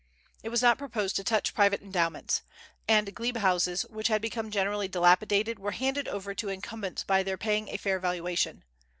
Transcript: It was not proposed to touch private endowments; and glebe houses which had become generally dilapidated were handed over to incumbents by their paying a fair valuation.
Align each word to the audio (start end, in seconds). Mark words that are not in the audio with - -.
It 0.41 0.49
was 0.49 0.63
not 0.63 0.79
proposed 0.79 1.15
to 1.17 1.23
touch 1.23 1.53
private 1.53 1.79
endowments; 1.83 2.41
and 2.87 3.13
glebe 3.13 3.37
houses 3.37 3.83
which 3.83 4.07
had 4.07 4.19
become 4.19 4.49
generally 4.49 4.87
dilapidated 4.87 5.59
were 5.59 5.73
handed 5.73 6.07
over 6.07 6.33
to 6.33 6.49
incumbents 6.49 7.03
by 7.03 7.21
their 7.21 7.37
paying 7.37 7.67
a 7.69 7.77
fair 7.77 7.99
valuation. 7.99 8.63